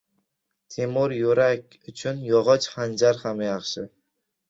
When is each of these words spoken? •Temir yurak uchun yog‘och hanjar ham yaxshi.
•Temir 0.75 1.13
yurak 1.17 1.77
uchun 1.93 2.25
yog‘och 2.33 2.69
hanjar 2.79 3.25
ham 3.25 3.49
yaxshi. 3.51 3.91